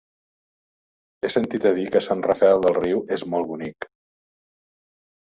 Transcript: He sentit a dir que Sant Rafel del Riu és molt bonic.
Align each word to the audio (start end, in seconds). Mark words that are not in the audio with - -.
He 1.27 1.31
sentit 1.35 1.69
a 1.71 1.75
dir 1.81 1.85
que 1.97 2.03
Sant 2.07 2.25
Rafel 2.31 2.67
del 2.67 2.77
Riu 2.83 3.05
és 3.19 3.29
molt 3.37 3.53
bonic. 3.55 3.91